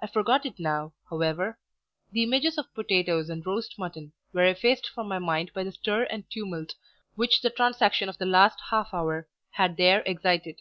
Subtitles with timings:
[0.00, 1.58] I forgot it now, however;
[2.12, 6.04] the images of potatoes and roast mutton were effaced from my mind by the stir
[6.04, 6.76] and tumult
[7.16, 10.60] which the transaction of the last half hour had there excited.